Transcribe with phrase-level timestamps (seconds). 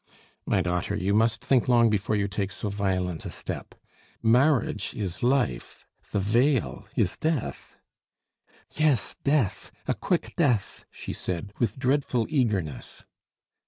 [0.47, 3.75] "My daughter, you must think long before you take so violent a step.
[4.23, 7.77] Marriage is life, the veil is death."
[8.71, 13.03] "Yes, death, a quick death!" she said, with dreadful eagerness.